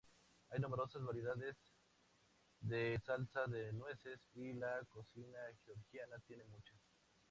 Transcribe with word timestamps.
Hay 0.49 0.59
numerosas 0.59 1.03
variedades 1.03 1.55
de 2.59 2.99
salsa 3.05 3.45
de 3.45 3.71
nueces, 3.73 4.19
y 4.33 4.51
la 4.53 4.83
cocina 4.85 5.37
georgiana 5.63 6.17
tiene 6.25 6.43
muchas. 6.45 6.79